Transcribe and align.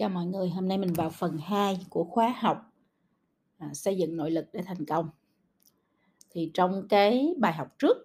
Chào 0.00 0.08
mọi 0.08 0.26
người, 0.26 0.48
hôm 0.48 0.68
nay 0.68 0.78
mình 0.78 0.92
vào 0.92 1.10
phần 1.10 1.38
2 1.38 1.86
của 1.90 2.04
khóa 2.04 2.34
học 2.38 2.72
à, 3.58 3.74
xây 3.74 3.96
dựng 3.96 4.16
nội 4.16 4.30
lực 4.30 4.46
để 4.52 4.62
thành 4.62 4.86
công. 4.86 5.10
Thì 6.30 6.50
trong 6.54 6.88
cái 6.88 7.34
bài 7.38 7.52
học 7.52 7.78
trước 7.78 7.96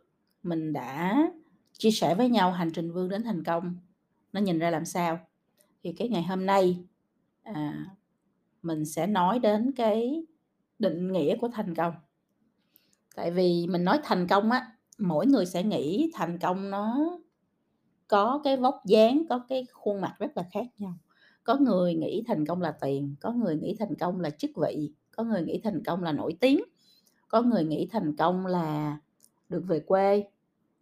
mình 0.43 0.73
đã 0.73 1.17
chia 1.73 1.91
sẻ 1.91 2.15
với 2.15 2.29
nhau 2.29 2.51
hành 2.51 2.71
trình 2.71 2.91
vươn 2.91 3.09
đến 3.09 3.23
thành 3.23 3.43
công 3.43 3.75
nó 4.33 4.41
nhìn 4.41 4.59
ra 4.59 4.69
làm 4.69 4.85
sao. 4.85 5.19
Thì 5.83 5.93
cái 5.93 6.09
ngày 6.09 6.23
hôm 6.23 6.45
nay 6.45 6.77
à, 7.43 7.85
mình 8.61 8.85
sẽ 8.85 9.07
nói 9.07 9.39
đến 9.39 9.71
cái 9.75 10.25
định 10.79 11.11
nghĩa 11.11 11.37
của 11.37 11.47
thành 11.53 11.75
công. 11.75 11.93
Tại 13.15 13.31
vì 13.31 13.67
mình 13.67 13.83
nói 13.83 13.99
thành 14.03 14.27
công 14.27 14.51
á, 14.51 14.71
mỗi 14.97 15.27
người 15.27 15.45
sẽ 15.45 15.63
nghĩ 15.63 16.11
thành 16.13 16.39
công 16.39 16.69
nó 16.69 17.17
có 18.07 18.41
cái 18.43 18.57
vóc 18.57 18.81
dáng, 18.85 19.23
có 19.29 19.39
cái 19.49 19.65
khuôn 19.71 20.01
mặt 20.01 20.15
rất 20.19 20.37
là 20.37 20.43
khác 20.51 20.65
nhau 20.77 20.93
có 21.45 21.57
người 21.57 21.95
nghĩ 21.95 22.23
thành 22.27 22.45
công 22.45 22.61
là 22.61 22.71
tiền 22.71 23.15
có 23.21 23.31
người 23.31 23.55
nghĩ 23.55 23.75
thành 23.79 23.95
công 23.95 24.21
là 24.21 24.29
chức 24.29 24.51
vị 24.55 24.93
có 25.11 25.23
người 25.23 25.41
nghĩ 25.41 25.61
thành 25.63 25.83
công 25.83 26.03
là 26.03 26.11
nổi 26.11 26.37
tiếng 26.39 26.59
có 27.27 27.41
người 27.41 27.63
nghĩ 27.63 27.87
thành 27.91 28.15
công 28.15 28.45
là 28.45 28.97
được 29.49 29.63
về 29.67 29.79
quê 29.79 30.25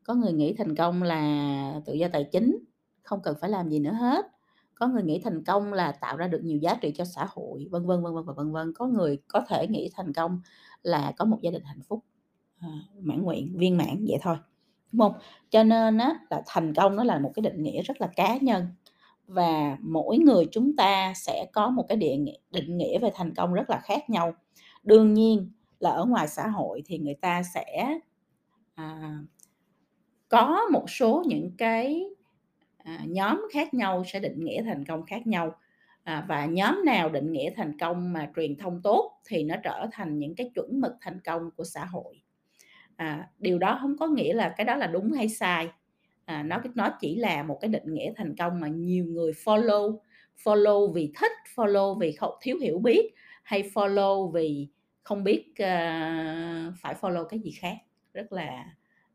có 0.03 0.13
người 0.13 0.33
nghĩ 0.33 0.53
thành 0.53 0.75
công 0.75 1.03
là 1.03 1.81
tự 1.85 1.93
do 1.93 2.07
tài 2.13 2.23
chính 2.31 2.57
không 3.03 3.21
cần 3.23 3.35
phải 3.41 3.49
làm 3.49 3.69
gì 3.69 3.79
nữa 3.79 3.91
hết. 3.91 4.25
Có 4.75 4.87
người 4.87 5.03
nghĩ 5.03 5.21
thành 5.23 5.43
công 5.43 5.73
là 5.73 5.91
tạo 5.91 6.17
ra 6.17 6.27
được 6.27 6.43
nhiều 6.43 6.57
giá 6.57 6.75
trị 6.81 6.91
cho 6.95 7.05
xã 7.05 7.27
hội 7.29 7.67
vân 7.71 7.85
vân 7.85 8.03
vân 8.03 8.13
vân 8.13 8.25
và 8.25 8.33
vân 8.33 8.51
vân. 8.51 8.73
Có 8.73 8.85
người 8.87 9.17
có 9.27 9.41
thể 9.47 9.67
nghĩ 9.67 9.89
thành 9.93 10.13
công 10.13 10.41
là 10.83 11.13
có 11.17 11.25
một 11.25 11.39
gia 11.41 11.51
đình 11.51 11.63
hạnh 11.63 11.81
phúc 11.87 12.03
à, 12.59 12.69
mãn 12.99 13.21
nguyện 13.21 13.53
viên 13.57 13.77
mãn 13.77 14.05
vậy 14.07 14.17
thôi 14.21 14.37
đúng 14.91 14.99
không? 14.99 15.13
Cho 15.49 15.63
nên 15.63 15.97
á 15.97 16.19
là 16.29 16.43
thành 16.47 16.73
công 16.73 16.95
nó 16.95 17.03
là 17.03 17.19
một 17.19 17.31
cái 17.35 17.43
định 17.43 17.63
nghĩa 17.63 17.81
rất 17.81 18.01
là 18.01 18.07
cá 18.15 18.37
nhân 18.37 18.67
và 19.33 19.77
mỗi 19.81 20.17
người 20.17 20.47
chúng 20.51 20.75
ta 20.75 21.13
sẽ 21.15 21.45
có 21.53 21.69
một 21.69 21.85
cái 21.89 21.97
địa 21.97 22.15
định 22.51 22.77
nghĩa 22.77 22.99
về 22.99 23.11
thành 23.15 23.33
công 23.35 23.53
rất 23.53 23.69
là 23.69 23.79
khác 23.83 24.09
nhau. 24.09 24.33
Đương 24.83 25.13
nhiên 25.13 25.51
là 25.79 25.89
ở 25.89 26.05
ngoài 26.05 26.27
xã 26.27 26.47
hội 26.47 26.81
thì 26.85 26.97
người 26.97 27.15
ta 27.21 27.43
sẽ 27.43 27.99
à, 28.75 29.17
có 30.29 30.61
một 30.71 30.89
số 30.89 31.23
những 31.27 31.51
cái 31.57 32.03
à, 32.77 32.99
nhóm 33.07 33.47
khác 33.53 33.73
nhau 33.73 34.03
sẽ 34.07 34.19
định 34.19 34.45
nghĩa 34.45 34.63
thành 34.63 34.85
công 34.85 35.05
khác 35.05 35.27
nhau. 35.27 35.55
À, 36.03 36.25
và 36.27 36.45
nhóm 36.45 36.81
nào 36.85 37.09
định 37.09 37.31
nghĩa 37.31 37.49
thành 37.55 37.79
công 37.79 38.13
mà 38.13 38.31
truyền 38.35 38.57
thông 38.57 38.81
tốt 38.81 39.19
thì 39.25 39.43
nó 39.43 39.55
trở 39.63 39.87
thành 39.91 40.19
những 40.19 40.35
cái 40.35 40.51
chuẩn 40.55 40.81
mực 40.81 40.93
thành 41.01 41.19
công 41.25 41.49
của 41.57 41.63
xã 41.63 41.85
hội. 41.85 42.21
À, 42.95 43.29
điều 43.39 43.59
đó 43.59 43.77
không 43.81 43.97
có 43.97 44.07
nghĩa 44.07 44.33
là 44.33 44.53
cái 44.57 44.65
đó 44.65 44.75
là 44.75 44.87
đúng 44.87 45.11
hay 45.11 45.29
sai 45.29 45.69
à, 46.25 46.43
nó 46.43 46.61
nó 46.75 46.89
chỉ 46.99 47.15
là 47.15 47.43
một 47.43 47.57
cái 47.61 47.69
định 47.69 47.93
nghĩa 47.93 48.13
thành 48.15 48.35
công 48.35 48.59
mà 48.59 48.67
nhiều 48.67 49.05
người 49.05 49.31
follow 49.31 49.97
follow 50.43 50.91
vì 50.91 51.11
thích 51.19 51.31
follow 51.55 51.95
vì 51.99 52.11
không 52.11 52.33
thiếu 52.41 52.57
hiểu 52.57 52.79
biết 52.79 53.13
hay 53.43 53.69
follow 53.73 54.31
vì 54.31 54.67
không 55.03 55.23
biết 55.23 55.45
uh, 55.51 56.73
phải 56.81 56.95
follow 57.01 57.23
cái 57.23 57.39
gì 57.39 57.51
khác. 57.51 57.77
Rất 58.13 58.33
là 58.33 58.65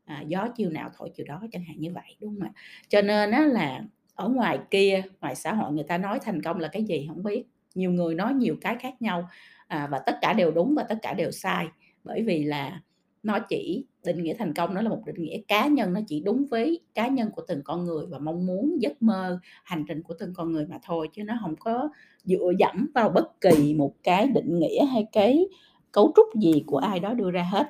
à, 0.04 0.22
gió 0.26 0.48
chiều 0.56 0.70
nào 0.70 0.90
thổi 0.96 1.10
chiều 1.14 1.26
đó 1.28 1.42
chẳng 1.52 1.64
hạn 1.64 1.76
như 1.80 1.92
vậy 1.92 2.16
đúng 2.20 2.34
không 2.34 2.48
ạ? 2.48 2.52
Cho 2.88 3.02
nên 3.02 3.30
á 3.30 3.40
là 3.46 3.82
ở 4.14 4.28
ngoài 4.28 4.58
kia 4.70 5.02
ngoài 5.20 5.34
xã 5.34 5.52
hội 5.52 5.72
người 5.72 5.84
ta 5.84 5.98
nói 5.98 6.18
thành 6.22 6.42
công 6.42 6.58
là 6.58 6.68
cái 6.68 6.84
gì 6.84 7.06
không 7.08 7.22
biết. 7.22 7.44
Nhiều 7.74 7.90
người 7.90 8.14
nói 8.14 8.34
nhiều 8.34 8.56
cái 8.60 8.76
khác 8.80 9.02
nhau 9.02 9.28
à, 9.66 9.88
và 9.90 9.98
tất 9.98 10.18
cả 10.20 10.32
đều 10.32 10.50
đúng 10.50 10.74
và 10.74 10.82
tất 10.82 10.98
cả 11.02 11.14
đều 11.14 11.30
sai. 11.30 11.66
Bởi 12.04 12.22
vì 12.22 12.44
là 12.44 12.80
nó 13.22 13.38
chỉ 13.38 13.84
định 14.04 14.22
nghĩa 14.22 14.34
thành 14.34 14.54
công, 14.54 14.74
nó 14.74 14.82
là 14.82 14.90
một 14.90 15.02
định 15.06 15.22
nghĩa 15.22 15.38
cá 15.48 15.66
nhân, 15.66 15.92
nó 15.92 16.00
chỉ 16.06 16.20
đúng 16.20 16.46
với 16.50 16.80
cá 16.94 17.08
nhân 17.08 17.30
của 17.30 17.42
từng 17.48 17.62
con 17.64 17.84
người 17.84 18.06
và 18.06 18.18
mong 18.18 18.46
muốn, 18.46 18.76
giấc 18.80 19.02
mơ, 19.02 19.38
hành 19.64 19.84
trình 19.88 20.02
của 20.02 20.14
từng 20.18 20.34
con 20.34 20.52
người 20.52 20.66
mà 20.66 20.78
thôi, 20.82 21.08
chứ 21.12 21.24
nó 21.24 21.34
không 21.40 21.56
có 21.56 21.88
dựa 22.24 22.52
dẫm 22.58 22.90
vào 22.94 23.08
bất 23.08 23.40
kỳ 23.40 23.74
một 23.74 23.94
cái 24.02 24.26
định 24.26 24.58
nghĩa 24.58 24.84
hay 24.84 25.06
cái 25.12 25.48
cấu 25.92 26.12
trúc 26.16 26.26
gì 26.40 26.64
của 26.66 26.78
ai 26.78 27.00
đó 27.00 27.14
đưa 27.14 27.30
ra 27.30 27.42
hết. 27.42 27.66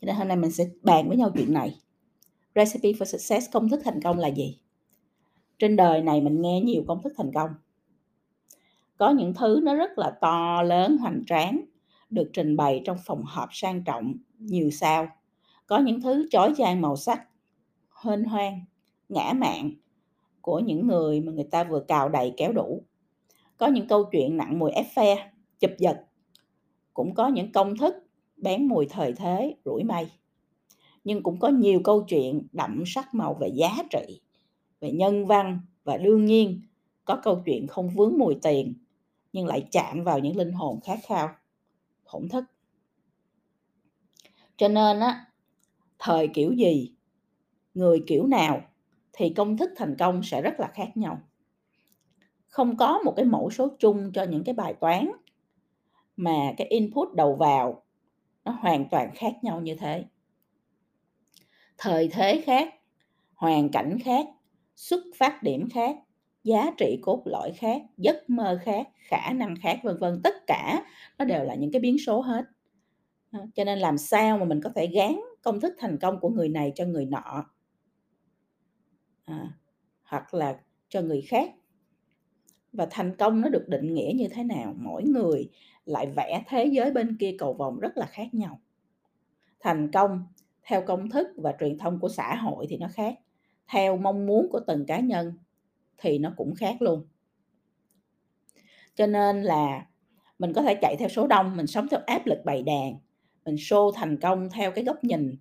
Cho 0.00 0.06
nên 0.06 0.16
hôm 0.16 0.28
nay 0.28 0.36
mình 0.36 0.50
sẽ 0.50 0.64
bàn 0.82 1.08
với 1.08 1.16
nhau 1.16 1.30
chuyện 1.34 1.52
này. 1.52 1.80
Recipe 2.54 2.90
for 2.90 3.04
success, 3.04 3.50
công 3.52 3.68
thức 3.68 3.80
thành 3.84 4.02
công 4.02 4.18
là 4.18 4.28
gì? 4.28 4.58
Trên 5.58 5.76
đời 5.76 6.02
này 6.02 6.20
mình 6.20 6.42
nghe 6.42 6.60
nhiều 6.60 6.84
công 6.86 7.02
thức 7.02 7.12
thành 7.16 7.32
công. 7.34 7.50
Có 8.96 9.10
những 9.10 9.34
thứ 9.34 9.60
nó 9.62 9.74
rất 9.74 9.98
là 9.98 10.10
to 10.20 10.62
lớn, 10.62 10.98
hoành 10.98 11.22
tráng 11.26 11.64
được 12.10 12.30
trình 12.32 12.56
bày 12.56 12.82
trong 12.84 12.96
phòng 13.04 13.22
họp 13.24 13.48
sang 13.52 13.84
trọng 13.84 14.14
nhiều 14.38 14.70
sao. 14.70 15.08
Có 15.66 15.78
những 15.78 16.00
thứ 16.00 16.28
chói 16.30 16.52
chang 16.56 16.80
màu 16.80 16.96
sắc, 16.96 17.22
hên 18.04 18.24
hoang, 18.24 18.64
ngã 19.08 19.32
mạn 19.32 19.70
của 20.40 20.58
những 20.58 20.86
người 20.86 21.20
mà 21.20 21.32
người 21.32 21.48
ta 21.50 21.64
vừa 21.64 21.80
cào 21.80 22.08
đầy 22.08 22.34
kéo 22.36 22.52
đủ. 22.52 22.82
Có 23.56 23.66
những 23.66 23.88
câu 23.88 24.04
chuyện 24.12 24.36
nặng 24.36 24.58
mùi 24.58 24.70
ép 24.70 24.86
phe, 24.94 25.30
chụp 25.60 25.70
giật. 25.78 26.04
Cũng 26.94 27.14
có 27.14 27.28
những 27.28 27.52
công 27.52 27.76
thức 27.76 27.94
bén 28.36 28.66
mùi 28.66 28.86
thời 28.90 29.12
thế, 29.12 29.54
rủi 29.64 29.84
may. 29.84 30.10
Nhưng 31.04 31.22
cũng 31.22 31.38
có 31.38 31.48
nhiều 31.48 31.80
câu 31.84 32.02
chuyện 32.08 32.46
đậm 32.52 32.82
sắc 32.86 33.14
màu 33.14 33.34
về 33.34 33.48
giá 33.48 33.70
trị, 33.90 34.20
về 34.80 34.90
nhân 34.92 35.26
văn 35.26 35.60
và 35.84 35.96
đương 35.96 36.24
nhiên. 36.24 36.60
Có 37.04 37.20
câu 37.22 37.42
chuyện 37.46 37.66
không 37.66 37.88
vướng 37.88 38.14
mùi 38.18 38.34
tiền, 38.42 38.74
nhưng 39.32 39.46
lại 39.46 39.66
chạm 39.70 40.04
vào 40.04 40.18
những 40.18 40.36
linh 40.36 40.52
hồn 40.52 40.80
khát 40.80 40.98
khao 41.06 41.28
thổn 42.08 42.28
thức 42.28 42.44
cho 44.58 44.68
nên 44.68 45.00
á, 45.00 45.24
thời 45.98 46.28
kiểu 46.28 46.52
gì, 46.52 46.94
người 47.74 48.04
kiểu 48.06 48.26
nào 48.26 48.62
thì 49.12 49.32
công 49.36 49.56
thức 49.56 49.70
thành 49.76 49.96
công 49.98 50.22
sẽ 50.22 50.42
rất 50.42 50.60
là 50.60 50.68
khác 50.74 50.96
nhau. 50.96 51.20
Không 52.48 52.76
có 52.76 52.98
một 53.04 53.12
cái 53.16 53.24
mẫu 53.24 53.50
số 53.50 53.68
chung 53.78 54.12
cho 54.14 54.24
những 54.24 54.44
cái 54.44 54.54
bài 54.54 54.74
toán 54.80 55.10
mà 56.16 56.54
cái 56.56 56.66
input 56.66 57.14
đầu 57.14 57.34
vào 57.34 57.82
nó 58.44 58.52
hoàn 58.60 58.88
toàn 58.88 59.10
khác 59.14 59.32
nhau 59.42 59.60
như 59.60 59.74
thế. 59.74 60.04
Thời 61.78 62.08
thế 62.08 62.42
khác, 62.46 62.74
hoàn 63.34 63.68
cảnh 63.68 63.98
khác, 64.04 64.26
xuất 64.76 65.00
phát 65.16 65.42
điểm 65.42 65.68
khác 65.70 65.96
giá 66.48 66.70
trị 66.78 66.98
cốt 67.02 67.22
lõi 67.24 67.52
khác 67.52 67.82
giấc 67.96 68.30
mơ 68.30 68.58
khác 68.62 68.88
khả 68.98 69.32
năng 69.32 69.56
khác 69.56 69.80
vân 69.82 69.96
vân. 69.96 70.20
Tất 70.24 70.34
cả 70.46 70.84
nó 71.18 71.24
đều 71.24 71.44
là 71.44 71.54
những 71.54 71.72
cái 71.72 71.80
biến 71.80 71.96
số 71.98 72.20
hết. 72.20 72.44
Cho 73.54 73.64
nên 73.64 73.78
làm 73.78 73.98
sao 73.98 74.38
mà 74.38 74.44
mình 74.44 74.60
có 74.64 74.70
thể 74.74 74.86
gán 74.86 75.20
công 75.42 75.60
thức 75.60 75.74
thành 75.78 75.98
công 75.98 76.20
của 76.20 76.28
người 76.28 76.48
này 76.48 76.72
cho 76.74 76.84
người 76.84 77.06
nọ? 77.06 77.44
À, 79.24 79.52
hoặc 80.02 80.34
là 80.34 80.58
cho 80.88 81.00
người 81.00 81.20
khác. 81.20 81.50
Và 82.72 82.86
thành 82.90 83.16
công 83.16 83.40
nó 83.40 83.48
được 83.48 83.68
định 83.68 83.94
nghĩa 83.94 84.12
như 84.14 84.28
thế 84.28 84.44
nào? 84.44 84.74
Mỗi 84.78 85.04
người 85.04 85.50
lại 85.84 86.06
vẽ 86.16 86.44
thế 86.48 86.64
giới 86.64 86.90
bên 86.90 87.16
kia 87.20 87.36
cầu 87.38 87.54
vòng 87.54 87.78
rất 87.78 87.96
là 87.96 88.06
khác 88.06 88.34
nhau. 88.34 88.60
Thành 89.60 89.90
công 89.92 90.26
theo 90.62 90.82
công 90.82 91.10
thức 91.10 91.28
và 91.36 91.54
truyền 91.60 91.78
thông 91.78 92.00
của 92.00 92.08
xã 92.08 92.34
hội 92.34 92.66
thì 92.68 92.76
nó 92.76 92.88
khác. 92.92 93.14
Theo 93.72 93.96
mong 93.96 94.26
muốn 94.26 94.48
của 94.50 94.60
từng 94.66 94.86
cá 94.86 95.00
nhân 95.00 95.32
thì 95.98 96.18
nó 96.18 96.32
cũng 96.36 96.54
khác 96.54 96.82
luôn. 96.82 97.06
Cho 98.94 99.06
nên 99.06 99.42
là 99.42 99.86
mình 100.38 100.52
có 100.52 100.62
thể 100.62 100.74
chạy 100.74 100.96
theo 100.98 101.08
số 101.08 101.26
đông 101.26 101.56
mình 101.56 101.66
sống 101.66 101.88
theo 101.88 102.00
áp 102.06 102.26
lực 102.26 102.38
bày 102.44 102.62
đàn 102.62 102.98
mình 103.44 103.54
show 103.54 103.92
thành 103.92 104.16
công 104.16 104.50
theo 104.50 104.72
cái 104.72 104.84
góc 104.84 105.04
nhìn 105.04 105.36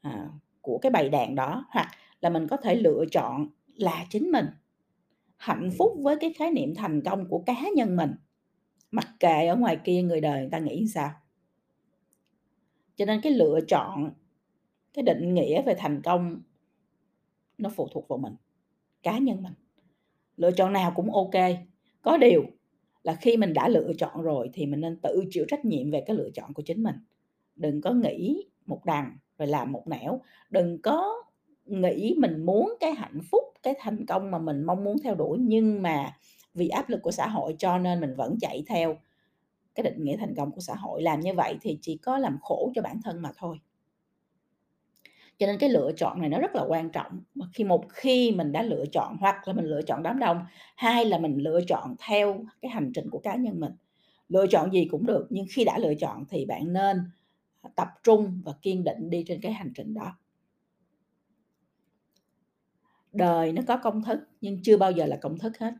à, 0.00 0.28
của 0.60 0.78
cái 0.78 0.92
bày 0.92 1.08
đàn 1.08 1.34
đó 1.34 1.64
hoặc 1.70 1.90
là 2.20 2.30
mình 2.30 2.48
có 2.48 2.56
thể 2.56 2.74
lựa 2.74 3.04
chọn 3.10 3.48
là 3.76 4.06
chính 4.10 4.30
mình 4.30 4.46
hạnh 5.36 5.70
phúc 5.78 5.92
với 6.02 6.16
cái 6.20 6.32
khái 6.32 6.50
niệm 6.50 6.74
thành 6.74 7.02
công 7.04 7.28
của 7.28 7.38
cá 7.38 7.54
nhân 7.76 7.96
mình 7.96 8.14
mặc 8.90 9.08
kệ 9.20 9.46
ở 9.46 9.56
ngoài 9.56 9.78
kia 9.84 10.02
người 10.02 10.20
đời 10.20 10.40
người 10.40 10.50
ta 10.50 10.58
nghĩ 10.58 10.86
sao. 10.86 11.10
Cho 12.96 13.04
nên 13.04 13.20
cái 13.20 13.32
lựa 13.32 13.60
chọn 13.68 14.10
cái 14.94 15.02
định 15.02 15.34
nghĩa 15.34 15.62
về 15.62 15.74
thành 15.78 16.02
công 16.02 16.42
nó 17.58 17.68
phụ 17.68 17.88
thuộc 17.92 18.08
vào 18.08 18.18
mình 18.18 18.34
cá 19.02 19.18
nhân 19.18 19.42
mình 19.42 19.54
lựa 20.42 20.50
chọn 20.52 20.72
nào 20.72 20.92
cũng 20.96 21.14
ok. 21.14 21.42
Có 22.02 22.16
điều 22.16 22.44
là 23.02 23.14
khi 23.14 23.36
mình 23.36 23.52
đã 23.52 23.68
lựa 23.68 23.92
chọn 23.98 24.22
rồi 24.22 24.50
thì 24.52 24.66
mình 24.66 24.80
nên 24.80 25.00
tự 25.02 25.24
chịu 25.30 25.44
trách 25.48 25.64
nhiệm 25.64 25.90
về 25.90 26.02
cái 26.06 26.16
lựa 26.16 26.30
chọn 26.34 26.54
của 26.54 26.62
chính 26.62 26.82
mình. 26.82 26.94
Đừng 27.56 27.80
có 27.80 27.90
nghĩ 27.90 28.44
một 28.66 28.84
đằng 28.84 29.16
rồi 29.38 29.48
làm 29.48 29.72
một 29.72 29.88
nẻo. 29.88 30.20
Đừng 30.50 30.82
có 30.82 31.24
nghĩ 31.66 32.14
mình 32.18 32.46
muốn 32.46 32.74
cái 32.80 32.92
hạnh 32.92 33.20
phúc, 33.30 33.42
cái 33.62 33.74
thành 33.78 34.06
công 34.06 34.30
mà 34.30 34.38
mình 34.38 34.62
mong 34.62 34.84
muốn 34.84 34.96
theo 35.04 35.14
đuổi, 35.14 35.38
nhưng 35.40 35.82
mà 35.82 36.16
vì 36.54 36.68
áp 36.68 36.88
lực 36.90 37.02
của 37.02 37.10
xã 37.10 37.28
hội 37.28 37.54
cho 37.58 37.78
nên 37.78 38.00
mình 38.00 38.14
vẫn 38.16 38.36
chạy 38.40 38.64
theo 38.66 38.96
cái 39.74 39.84
định 39.84 40.04
nghĩa 40.04 40.16
thành 40.16 40.34
công 40.36 40.50
của 40.50 40.60
xã 40.60 40.74
hội. 40.74 41.02
Làm 41.02 41.20
như 41.20 41.34
vậy 41.34 41.56
thì 41.60 41.78
chỉ 41.82 41.96
có 41.96 42.18
làm 42.18 42.38
khổ 42.42 42.72
cho 42.74 42.82
bản 42.82 43.00
thân 43.04 43.22
mà 43.22 43.30
thôi 43.36 43.58
cho 45.38 45.46
nên 45.46 45.58
cái 45.58 45.70
lựa 45.70 45.92
chọn 45.96 46.20
này 46.20 46.28
nó 46.28 46.38
rất 46.40 46.54
là 46.54 46.64
quan 46.68 46.90
trọng. 46.90 47.20
Mà 47.34 47.46
khi 47.52 47.64
một 47.64 47.84
khi 47.88 48.32
mình 48.32 48.52
đã 48.52 48.62
lựa 48.62 48.84
chọn 48.92 49.16
hoặc 49.20 49.48
là 49.48 49.52
mình 49.54 49.64
lựa 49.64 49.82
chọn 49.82 50.02
đám 50.02 50.18
đông 50.18 50.40
hai 50.76 51.04
là 51.04 51.18
mình 51.18 51.36
lựa 51.42 51.60
chọn 51.68 51.96
theo 52.06 52.44
cái 52.62 52.70
hành 52.70 52.92
trình 52.94 53.10
của 53.10 53.18
cá 53.18 53.36
nhân 53.36 53.60
mình. 53.60 53.72
Lựa 54.28 54.46
chọn 54.46 54.72
gì 54.72 54.88
cũng 54.90 55.06
được 55.06 55.26
nhưng 55.30 55.46
khi 55.50 55.64
đã 55.64 55.78
lựa 55.78 55.94
chọn 55.94 56.24
thì 56.30 56.46
bạn 56.46 56.72
nên 56.72 56.96
tập 57.74 57.88
trung 58.02 58.40
và 58.44 58.52
kiên 58.62 58.84
định 58.84 59.10
đi 59.10 59.24
trên 59.26 59.40
cái 59.40 59.52
hành 59.52 59.72
trình 59.74 59.94
đó. 59.94 60.18
Đời 63.12 63.52
nó 63.52 63.62
có 63.66 63.76
công 63.76 64.02
thức 64.02 64.18
nhưng 64.40 64.62
chưa 64.62 64.76
bao 64.76 64.92
giờ 64.92 65.06
là 65.06 65.16
công 65.16 65.38
thức 65.38 65.58
hết. 65.58 65.74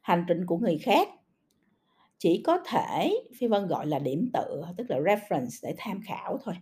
Hành 0.00 0.24
trình 0.28 0.46
của 0.46 0.58
người 0.58 0.78
khác 0.78 1.08
chỉ 2.18 2.42
có 2.46 2.58
thể 2.66 3.22
Phi 3.38 3.46
Vân 3.46 3.66
gọi 3.66 3.86
là 3.86 3.98
điểm 3.98 4.30
tựa, 4.32 4.72
tức 4.76 4.90
là 4.90 4.98
reference 4.98 5.58
để 5.62 5.74
tham 5.78 6.00
khảo 6.04 6.38
thôi. 6.44 6.54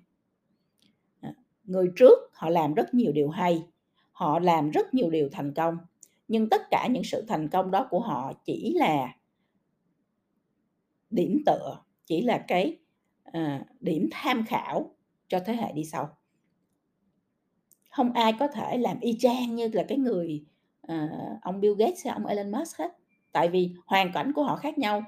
Người 1.66 1.90
trước 1.96 2.18
họ 2.32 2.48
làm 2.48 2.74
rất 2.74 2.94
nhiều 2.94 3.12
điều 3.12 3.28
hay, 3.28 3.66
họ 4.12 4.38
làm 4.38 4.70
rất 4.70 4.94
nhiều 4.94 5.10
điều 5.10 5.28
thành 5.32 5.54
công, 5.54 5.78
nhưng 6.28 6.48
tất 6.48 6.62
cả 6.70 6.86
những 6.90 7.04
sự 7.04 7.24
thành 7.28 7.48
công 7.48 7.70
đó 7.70 7.86
của 7.90 8.00
họ 8.00 8.32
chỉ 8.44 8.74
là 8.74 9.16
điểm 11.10 11.42
tựa, 11.46 11.78
chỉ 12.06 12.22
là 12.22 12.44
cái 12.48 12.78
à, 13.24 13.64
điểm 13.80 14.08
tham 14.12 14.44
khảo 14.44 14.90
cho 15.28 15.40
thế 15.46 15.56
hệ 15.56 15.72
đi 15.72 15.84
sau. 15.84 16.18
Không 17.90 18.12
ai 18.12 18.32
có 18.38 18.48
thể 18.48 18.78
làm 18.78 19.00
y 19.00 19.18
chang 19.18 19.54
như 19.54 19.68
là 19.72 19.84
cái 19.88 19.98
người 19.98 20.44
à, 20.82 21.08
ông 21.42 21.60
Bill 21.60 21.74
Gates 21.78 22.04
hay 22.06 22.14
ông 22.14 22.26
Elon 22.26 22.50
Musk 22.50 22.78
hết, 22.78 22.96
tại 23.32 23.48
vì 23.48 23.74
hoàn 23.86 24.12
cảnh 24.12 24.32
của 24.32 24.42
họ 24.42 24.56
khác 24.56 24.78
nhau, 24.78 25.04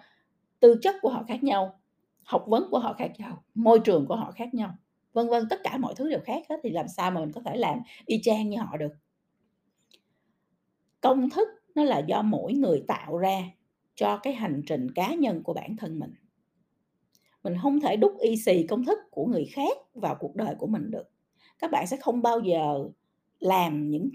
tư 0.61 0.79
chất 0.83 0.95
của 1.03 1.11
họ 1.11 1.25
khác 1.29 1.43
nhau, 1.43 1.81
học 2.23 2.45
vấn 2.47 2.69
của 2.71 2.79
họ 2.79 2.93
khác 2.93 3.13
nhau, 3.19 3.45
môi 3.55 3.81
trường 3.85 4.07
của 4.07 4.17
họ 4.17 4.31
khác 4.31 4.55
nhau, 4.55 4.75
vân 5.19 5.29
vân 5.29 5.49
tất 5.51 5.61
cả 5.65 5.79
mọi 5.79 5.95
thứ 5.95 6.11
đều 6.11 6.21
khác 6.25 6.43
hết 6.51 6.57
thì 6.63 6.71
làm 6.71 6.89
sao 6.89 7.11
mà 7.11 7.21
mình 7.21 7.33
có 7.33 7.41
thể 7.45 7.57
làm 7.57 7.79
y 8.07 8.21
chang 8.23 8.51
như 8.51 8.59
họ 8.59 8.77
được. 8.77 8.93
Công 11.01 11.31
thức 11.31 11.49
nó 11.75 11.85
là 11.85 11.99
do 11.99 12.23
mỗi 12.23 12.53
người 12.53 12.85
tạo 12.89 13.19
ra 13.19 13.51
cho 13.95 14.17
cái 14.23 14.33
hành 14.33 14.63
trình 14.67 14.91
cá 14.95 15.15
nhân 15.15 15.43
của 15.43 15.55
bản 15.55 15.77
thân 15.77 15.99
mình. 15.99 16.15
Mình 17.43 17.55
không 17.63 17.81
thể 17.81 17.97
đúc 17.97 18.13
y 18.21 18.37
xì 18.37 18.67
công 18.67 18.85
thức 18.85 18.99
của 19.11 19.27
người 19.27 19.45
khác 19.53 19.77
vào 19.95 20.17
cuộc 20.21 20.37
đời 20.37 20.55
của 20.59 20.67
mình 20.67 20.91
được. 20.91 21.11
Các 21.59 21.71
bạn 21.71 21.87
sẽ 21.87 21.97
không 21.97 22.23
bao 22.23 22.41
giờ 22.41 22.89
làm 23.39 23.91
những 23.91 24.11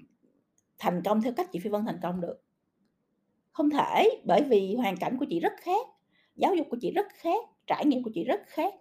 thành 0.77 1.01
công 1.05 1.21
theo 1.21 1.33
cách 1.33 1.49
chị 1.51 1.59
Phi 1.59 1.69
Vân 1.69 1.85
thành 1.85 1.99
công 2.01 2.21
được. 2.21 2.43
Không 3.51 3.69
thể, 3.69 4.21
bởi 4.25 4.41
vì 4.41 4.75
hoàn 4.75 4.97
cảnh 4.97 5.17
của 5.19 5.25
chị 5.29 5.39
rất 5.39 5.53
khác, 5.57 5.87
giáo 6.35 6.55
dục 6.55 6.67
của 6.69 6.77
chị 6.81 6.91
rất 6.91 7.07
khác, 7.13 7.45
trải 7.67 7.85
nghiệm 7.85 8.03
của 8.03 8.11
chị 8.13 8.23
rất 8.23 8.41
khác, 8.47 8.73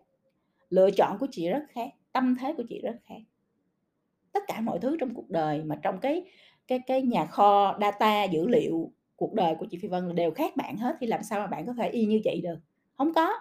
lựa 0.68 0.90
chọn 0.90 1.18
của 1.18 1.26
chị 1.30 1.48
rất 1.48 1.62
khác, 1.68 1.88
tâm 2.12 2.36
thế 2.40 2.54
của 2.56 2.62
chị 2.68 2.80
rất 2.82 2.96
khác. 3.04 3.20
Tất 4.32 4.42
cả 4.48 4.60
mọi 4.60 4.78
thứ 4.78 4.96
trong 5.00 5.14
cuộc 5.14 5.30
đời 5.30 5.62
mà 5.62 5.76
trong 5.82 5.98
cái 6.00 6.24
cái 6.66 6.80
cái 6.86 7.02
nhà 7.02 7.26
kho 7.26 7.78
data 7.80 8.24
dữ 8.24 8.48
liệu 8.48 8.92
cuộc 9.16 9.32
đời 9.32 9.54
của 9.54 9.66
chị 9.70 9.78
Phi 9.82 9.88
Vân 9.88 10.14
đều 10.14 10.30
khác 10.30 10.56
bạn 10.56 10.76
hết 10.76 10.96
thì 11.00 11.06
làm 11.06 11.22
sao 11.22 11.40
mà 11.40 11.46
bạn 11.46 11.66
có 11.66 11.72
thể 11.72 11.88
y 11.88 12.06
như 12.06 12.20
chị 12.24 12.40
được? 12.42 12.58
Không 12.94 13.14
có. 13.14 13.32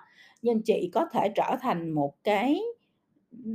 Nhưng 0.42 0.62
chị 0.64 0.90
có 0.94 1.06
thể 1.14 1.30
trở 1.36 1.56
thành 1.62 1.92
một 1.92 2.24
cái 2.24 2.62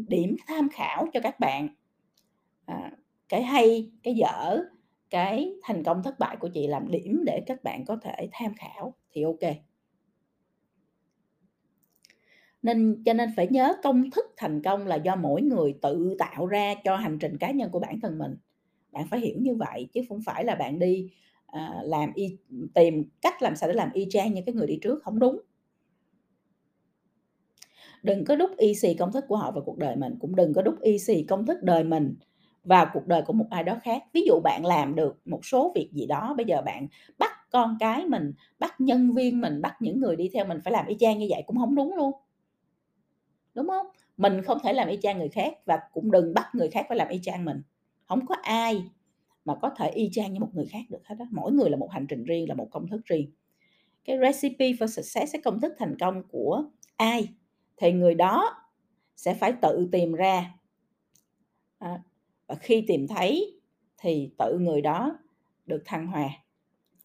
điểm 0.08 0.36
tham 0.46 0.68
khảo 0.68 1.06
cho 1.12 1.20
các 1.20 1.40
bạn. 1.40 1.68
À, 2.66 2.90
cái 3.28 3.42
hay 3.42 3.90
cái 4.02 4.14
dở 4.14 4.62
cái 5.10 5.52
thành 5.62 5.84
công 5.84 6.02
thất 6.02 6.18
bại 6.18 6.36
của 6.36 6.48
chị 6.48 6.66
làm 6.66 6.90
điểm 6.90 7.22
để 7.26 7.42
các 7.46 7.64
bạn 7.64 7.84
có 7.84 7.96
thể 8.02 8.28
tham 8.32 8.54
khảo 8.54 8.94
thì 9.12 9.22
ok 9.22 9.56
nên 12.66 13.02
cho 13.04 13.12
nên 13.12 13.30
phải 13.36 13.48
nhớ 13.50 13.74
công 13.82 14.10
thức 14.10 14.26
thành 14.36 14.62
công 14.62 14.86
là 14.86 14.96
do 14.96 15.16
mỗi 15.16 15.42
người 15.42 15.74
tự 15.82 16.14
tạo 16.18 16.46
ra 16.46 16.74
cho 16.84 16.96
hành 16.96 17.18
trình 17.18 17.38
cá 17.38 17.50
nhân 17.50 17.70
của 17.70 17.80
bản 17.80 18.00
thân 18.00 18.18
mình. 18.18 18.36
Bạn 18.92 19.06
phải 19.10 19.20
hiểu 19.20 19.36
như 19.40 19.54
vậy 19.54 19.88
chứ 19.92 20.00
không 20.08 20.20
phải 20.26 20.44
là 20.44 20.54
bạn 20.54 20.78
đi 20.78 21.10
à, 21.46 21.80
làm 21.84 22.10
y 22.14 22.38
tìm 22.74 23.04
cách 23.22 23.42
làm 23.42 23.56
sao 23.56 23.68
để 23.68 23.74
làm 23.74 23.90
y 23.92 24.06
chang 24.10 24.34
như 24.34 24.42
cái 24.46 24.54
người 24.54 24.66
đi 24.66 24.78
trước 24.82 25.02
không 25.02 25.18
đúng. 25.18 25.40
Đừng 28.02 28.24
có 28.24 28.36
đúc 28.36 28.50
y 28.56 28.74
xì 28.74 28.94
công 28.94 29.12
thức 29.12 29.24
của 29.28 29.36
họ 29.36 29.50
vào 29.50 29.62
cuộc 29.64 29.78
đời 29.78 29.96
mình 29.96 30.14
cũng 30.20 30.36
đừng 30.36 30.54
có 30.54 30.62
đúc 30.62 30.80
y 30.80 30.98
xì 30.98 31.22
công 31.22 31.46
thức 31.46 31.62
đời 31.62 31.84
mình 31.84 32.14
vào 32.64 32.86
cuộc 32.92 33.06
đời 33.06 33.22
của 33.22 33.32
một 33.32 33.46
ai 33.50 33.64
đó 33.64 33.76
khác. 33.82 34.02
Ví 34.12 34.22
dụ 34.26 34.40
bạn 34.44 34.66
làm 34.66 34.94
được 34.94 35.18
một 35.24 35.40
số 35.46 35.72
việc 35.74 35.90
gì 35.92 36.06
đó 36.06 36.34
bây 36.36 36.46
giờ 36.46 36.62
bạn 36.62 36.86
bắt 37.18 37.30
con 37.50 37.76
cái 37.80 38.06
mình 38.06 38.32
bắt 38.58 38.80
nhân 38.80 39.14
viên 39.14 39.40
mình 39.40 39.62
bắt 39.62 39.76
những 39.80 40.00
người 40.00 40.16
đi 40.16 40.30
theo 40.34 40.44
mình 40.44 40.58
phải 40.64 40.72
làm 40.72 40.86
y 40.86 40.96
chang 41.00 41.18
như 41.18 41.26
vậy 41.30 41.42
cũng 41.46 41.56
không 41.58 41.74
đúng 41.74 41.94
luôn 41.96 42.12
đúng 43.56 43.68
không? 43.68 43.86
Mình 44.16 44.42
không 44.42 44.58
thể 44.62 44.72
làm 44.72 44.88
y 44.88 44.98
chang 45.02 45.18
người 45.18 45.28
khác 45.28 45.54
và 45.66 45.78
cũng 45.92 46.10
đừng 46.10 46.34
bắt 46.34 46.54
người 46.54 46.70
khác 46.70 46.86
phải 46.88 46.98
làm 46.98 47.08
y 47.08 47.20
chang 47.22 47.44
mình. 47.44 47.62
Không 48.08 48.26
có 48.26 48.34
ai 48.42 48.82
mà 49.44 49.54
có 49.62 49.70
thể 49.70 49.90
y 49.90 50.10
chang 50.12 50.32
như 50.32 50.40
một 50.40 50.50
người 50.52 50.66
khác 50.66 50.84
được 50.88 51.06
hết 51.06 51.14
đó 51.18 51.24
mỗi 51.30 51.52
người 51.52 51.70
là 51.70 51.76
một 51.76 51.90
hành 51.90 52.06
trình 52.06 52.24
riêng 52.24 52.48
là 52.48 52.54
một 52.54 52.68
công 52.70 52.88
thức 52.88 53.00
riêng. 53.04 53.30
Cái 54.04 54.18
recipe 54.22 54.70
for 54.70 54.86
success 54.86 55.32
cái 55.32 55.42
công 55.42 55.60
thức 55.60 55.74
thành 55.78 55.96
công 56.00 56.22
của 56.28 56.64
ai? 56.96 57.28
Thì 57.76 57.92
người 57.92 58.14
đó 58.14 58.54
sẽ 59.16 59.34
phải 59.34 59.52
tự 59.62 59.88
tìm 59.92 60.12
ra. 60.12 60.54
À, 61.78 62.02
và 62.46 62.54
khi 62.54 62.84
tìm 62.88 63.06
thấy 63.08 63.60
thì 63.98 64.30
tự 64.38 64.58
người 64.58 64.80
đó 64.82 65.18
được 65.66 65.82
thăng 65.84 66.06
hoa. 66.06 66.30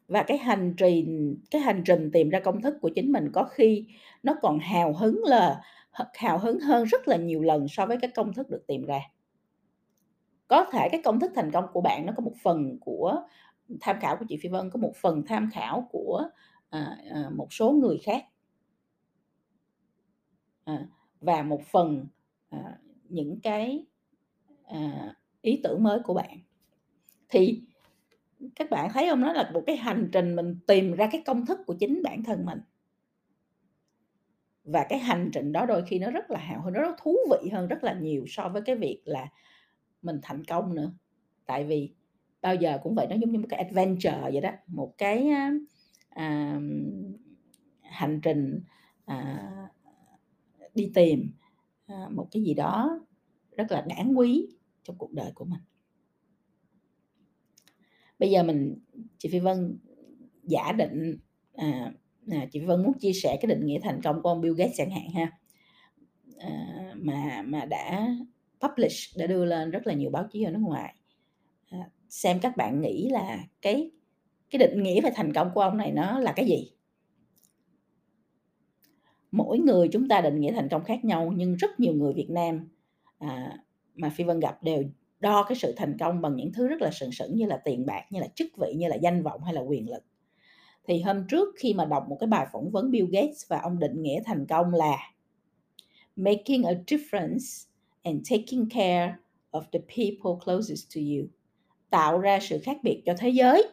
Và 0.08 0.24
cái 0.24 0.38
hành 0.38 0.74
trình 0.78 1.38
cái 1.52 1.62
hành 1.62 1.84
trình 1.86 2.12
tìm 2.14 2.30
ra 2.30 2.40
công 2.40 2.62
thức 2.62 2.76
của 2.82 2.90
chính 2.96 3.12
mình 3.12 3.30
có 3.34 3.44
khi 3.44 3.86
nó 4.24 4.36
còn 4.42 4.60
hào 4.60 4.94
hứng 4.94 5.22
là 5.24 5.62
hào 6.14 6.40
hứng 6.40 6.60
hơn 6.60 6.84
rất 6.84 7.08
là 7.08 7.18
nhiều 7.18 7.42
lần 7.42 7.68
so 7.68 7.86
với 7.86 7.98
cái 8.02 8.12
công 8.16 8.34
thức 8.34 8.50
được 8.50 8.64
tìm 8.68 8.86
ra. 8.86 9.00
Có 10.48 10.66
thể 10.72 10.90
cái 10.92 11.02
công 11.04 11.20
thức 11.20 11.32
thành 11.36 11.52
công 11.52 11.66
của 11.74 11.82
bạn 11.82 12.06
nó 12.06 12.14
có 12.18 12.24
một 12.24 12.34
phần 12.44 12.80
của 12.82 13.22
tham 13.82 14.00
khảo 14.00 14.18
của 14.18 14.26
chị 14.30 14.38
Phi 14.38 14.50
Vân 14.50 14.70
có 14.70 14.78
một 14.78 14.94
phần 14.96 15.24
tham 15.28 15.50
khảo 15.54 15.88
của 15.92 16.24
à, 16.70 16.98
à, 17.10 17.30
một 17.36 17.54
số 17.54 17.72
người 17.72 17.98
khác. 18.04 18.26
À, 20.64 20.88
và 21.20 21.44
một 21.44 21.62
phần 21.64 22.08
à, 22.50 22.78
những 23.10 23.40
cái 23.44 23.86
à, 24.66 25.16
ý 25.42 25.62
tưởng 25.64 25.84
mới 25.84 26.00
của 26.04 26.14
bạn. 26.14 26.40
Thì 27.30 27.62
các 28.56 28.70
bạn 28.70 28.90
thấy 28.94 29.08
không? 29.10 29.22
Nó 29.22 29.34
là 29.34 29.52
một 29.54 29.64
cái 29.68 29.78
hành 29.78 30.10
trình 30.14 30.36
mình 30.36 30.60
tìm 30.68 30.92
ra 30.92 31.10
cái 31.12 31.24
công 31.26 31.46
thức 31.46 31.60
của 31.66 31.76
chính 31.80 32.04
bản 32.04 32.24
thân 32.24 32.46
mình 32.46 32.60
và 34.64 34.86
cái 34.90 35.00
hành 35.00 35.30
trình 35.34 35.52
đó 35.52 35.66
đôi 35.66 35.84
khi 35.88 36.00
nó 36.00 36.12
rất 36.12 36.32
là 36.32 36.40
hào 36.40 36.62
hứng 36.62 36.74
nó 36.74 36.82
rất 36.82 36.96
thú 37.04 37.18
vị 37.32 37.50
hơn 37.50 37.68
rất 37.68 37.84
là 37.84 37.94
nhiều 37.94 38.26
so 38.28 38.50
với 38.50 38.62
cái 38.62 38.76
việc 38.76 39.02
là 39.06 39.28
mình 40.02 40.20
thành 40.24 40.44
công 40.44 40.76
nữa. 40.76 40.94
Tại 41.46 41.64
vì 41.64 41.94
bao 42.42 42.56
giờ 42.56 42.80
cũng 42.84 42.96
vậy 42.96 43.08
nó 43.10 43.16
giống 43.16 43.32
như 43.32 43.40
một 43.40 43.48
cái 43.50 43.60
adventure 43.64 44.20
vậy 44.22 44.42
đó 44.42 44.52
một 44.68 44.94
cái 44.98 45.30
à, 46.10 46.60
hành 47.82 48.20
trình 48.24 48.64
à, 49.06 49.52
đi 50.76 50.92
tìm 50.94 51.32
à, 51.88 52.08
một 52.12 52.28
cái 52.32 52.44
gì 52.44 52.54
đó 52.54 53.00
rất 53.58 53.72
là 53.72 53.82
đáng 53.82 54.14
quý 54.18 54.48
trong 54.84 54.98
cuộc 54.98 55.12
đời 55.12 55.32
của 55.36 55.46
mình. 55.46 55.62
Bây 58.20 58.32
giờ 58.32 58.44
mình 58.44 58.78
chị 59.18 59.30
phi 59.30 59.40
vân 59.40 59.78
giả 60.44 60.72
định 60.72 61.18
à, 61.54 61.94
à, 62.30 62.46
chị 62.52 62.60
vân 62.60 62.84
muốn 62.84 62.94
chia 63.00 63.14
sẻ 63.14 63.38
cái 63.42 63.48
định 63.48 63.66
nghĩa 63.66 63.80
thành 63.80 64.02
công 64.02 64.22
của 64.22 64.30
ông 64.30 64.42
bill 64.42 64.56
gates 64.56 64.78
chẳng 64.78 64.92
hạn 64.92 65.10
ha. 65.10 65.32
À, 66.38 66.94
mà 66.96 67.42
mà 67.46 67.66
đã 67.66 68.08
publish 68.60 69.18
đã 69.18 69.28
đưa 69.28 69.46
lên 69.46 69.72
rất 69.72 69.88
là 69.88 69.94
nhiều 69.94 70.10
báo 70.10 70.28
chí 70.32 70.44
ở 70.44 70.52
nước 70.52 70.62
ngoài. 70.62 70.96
À, 71.70 71.90
xem 72.10 72.40
các 72.40 72.58
bạn 72.58 72.82
nghĩ 72.82 73.10
là 73.10 73.40
cái 73.62 73.92
cái 74.50 74.60
định 74.60 74.84
nghĩa 74.84 75.02
về 75.02 75.10
thành 75.16 75.34
công 75.34 75.52
của 75.54 75.62
ông 75.62 75.78
này 75.78 75.92
nó 75.92 76.20
là 76.20 76.32
cái 76.32 76.46
gì? 76.46 76.72
Mỗi 79.32 79.60
người 79.60 79.88
chúng 79.88 80.08
ta 80.08 80.22
định 80.22 80.40
nghĩa 80.40 80.52
thành 80.52 80.70
công 80.70 80.84
khác 80.84 81.06
nhau 81.06 81.34
nhưng 81.36 81.56
rất 81.56 81.80
nhiều 81.80 81.94
người 81.94 82.14
Việt 82.14 82.30
Nam 82.30 82.68
à, 83.18 83.58
mà 83.96 84.10
Phi 84.10 84.24
Vân 84.24 84.40
gặp 84.40 84.64
đều 84.64 84.84
đo 85.20 85.44
cái 85.44 85.56
sự 85.56 85.74
thành 85.78 85.98
công 85.98 86.22
bằng 86.22 86.36
những 86.36 86.54
thứ 86.54 86.68
rất 86.68 86.82
là 86.82 86.92
sừng 86.92 87.12
sững 87.12 87.36
như 87.36 87.46
là 87.46 87.58
tiền 87.58 87.86
bạc 87.86 88.04
như 88.10 88.20
là 88.20 88.28
chức 88.36 88.48
vị 88.58 88.74
như 88.78 88.88
là 88.88 88.96
danh 88.96 89.24
vọng 89.24 89.44
hay 89.44 89.54
là 89.54 89.62
quyền 89.62 89.90
lực 89.90 90.04
thì 90.88 91.02
hôm 91.02 91.28
trước 91.28 91.56
khi 91.58 91.74
mà 91.74 91.86
đọc 91.86 92.06
một 92.10 92.18
cái 92.20 92.28
bài 92.28 92.48
phỏng 92.52 92.72
vấn 92.72 92.92
Bill 92.92 93.08
Gates 93.12 93.48
và 93.48 93.60
ông 93.60 93.80
định 93.80 94.02
nghĩa 94.02 94.22
thành 94.26 94.46
công 94.48 94.74
là 94.74 94.98
making 96.16 96.64
a 96.64 96.74
difference 96.88 97.68
and 98.04 98.32
taking 98.32 98.70
care 98.70 99.16
of 99.52 99.62
the 99.72 99.80
people 99.80 100.46
closest 100.46 100.96
to 100.96 101.02
you 101.02 101.28
tạo 101.90 102.20
ra 102.20 102.40
sự 102.42 102.60
khác 102.64 102.78
biệt 102.84 103.02
cho 103.06 103.14
thế 103.18 103.30
giới 103.30 103.68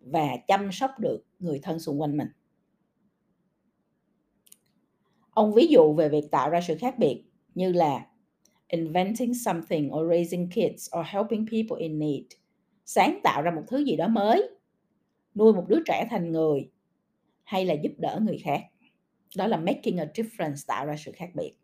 và 0.00 0.36
chăm 0.48 0.72
sóc 0.72 0.90
được 0.98 1.24
người 1.38 1.60
thân 1.62 1.78
xung 1.78 2.00
quanh 2.00 2.16
mình. 2.16 2.28
Ông 5.30 5.54
ví 5.54 5.66
dụ 5.66 5.94
về 5.94 6.08
việc 6.08 6.30
tạo 6.30 6.50
ra 6.50 6.60
sự 6.60 6.76
khác 6.76 6.98
biệt 6.98 7.24
như 7.54 7.72
là 7.72 8.06
inventing 8.68 9.34
something 9.34 9.92
or 9.92 10.10
raising 10.10 10.50
kids 10.50 10.88
or 10.98 11.06
helping 11.06 11.46
people 11.46 11.82
in 11.82 11.98
need 11.98 12.24
sáng 12.84 13.20
tạo 13.22 13.42
ra 13.42 13.50
một 13.50 13.62
thứ 13.68 13.78
gì 13.78 13.96
đó 13.96 14.08
mới 14.08 14.48
nuôi 15.34 15.52
một 15.52 15.64
đứa 15.68 15.82
trẻ 15.86 16.06
thành 16.10 16.32
người 16.32 16.70
hay 17.42 17.64
là 17.64 17.74
giúp 17.74 17.92
đỡ 17.98 18.20
người 18.22 18.38
khác. 18.44 18.62
Đó 19.36 19.46
là 19.46 19.56
making 19.56 20.00
a 20.00 20.04
difference, 20.14 20.64
tạo 20.66 20.86
ra 20.86 20.96
sự 20.96 21.12
khác 21.14 21.30
biệt, 21.34 21.54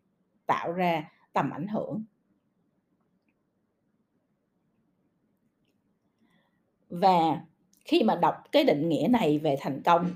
tạo 0.45 0.71
ra 0.71 1.11
tầm 1.33 1.49
ảnh 1.49 1.67
hưởng. 1.67 2.03
Và 6.89 7.45
khi 7.85 8.03
mà 8.03 8.15
đọc 8.15 8.35
cái 8.51 8.63
định 8.63 8.89
nghĩa 8.89 9.07
này 9.09 9.39
về 9.39 9.57
thành 9.59 9.81
công 9.85 10.15